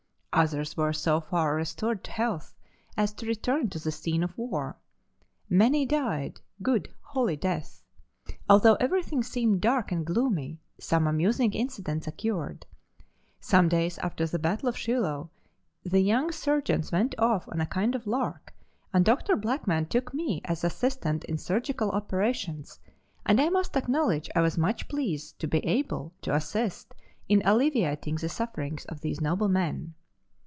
Others 0.33 0.77
were 0.77 0.93
so 0.93 1.19
far 1.19 1.55
restored 1.57 2.05
to 2.05 2.11
health 2.11 2.55
as 2.95 3.11
to 3.15 3.25
return 3.25 3.69
to 3.69 3.77
the 3.79 3.91
scene 3.91 4.23
of 4.23 4.37
war. 4.37 4.77
Many 5.49 5.85
died 5.85 6.39
good, 6.63 6.87
holy 7.01 7.35
deaths. 7.35 7.83
Although 8.49 8.75
everything 8.75 9.23
seemed 9.23 9.59
dark 9.59 9.91
and 9.91 10.05
gloomy, 10.05 10.61
some 10.79 11.05
amusing 11.05 11.51
incidents 11.51 12.07
occurred. 12.07 12.65
Some 13.41 13.67
days 13.67 13.97
after 13.97 14.25
the 14.25 14.39
battle 14.39 14.69
of 14.69 14.77
Shiloh 14.77 15.29
the 15.83 15.99
young 15.99 16.31
surgeons 16.31 16.93
went 16.93 17.13
off 17.19 17.45
on 17.49 17.59
a 17.59 17.65
kind 17.65 17.93
of 17.93 18.07
lark, 18.07 18.53
and 18.93 19.03
Dr. 19.03 19.35
Blackman 19.35 19.87
took 19.87 20.13
me 20.13 20.41
as 20.45 20.63
assistant 20.63 21.25
in 21.25 21.37
surgical 21.37 21.91
operations, 21.91 22.79
and 23.25 23.41
I 23.41 23.49
must 23.49 23.75
acknowledge 23.75 24.29
I 24.33 24.39
was 24.39 24.57
much 24.57 24.87
pleased 24.87 25.39
to 25.39 25.47
be 25.47 25.59
able 25.67 26.13
to 26.21 26.33
assist 26.33 26.95
in 27.27 27.41
alleviating 27.43 28.15
the 28.15 28.29
sufferings 28.29 28.85
of 28.85 29.01
these 29.01 29.19
noble 29.19 29.49
men. 29.49 29.93